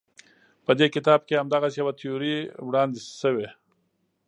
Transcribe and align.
په 0.65 0.71
دې 0.79 0.87
کتاب 0.95 1.19
کې 1.27 1.33
همدغسې 1.41 1.77
یوه 1.81 1.93
تیوري 1.99 2.37
وړاندې 2.67 2.99
شوې. 3.21 3.47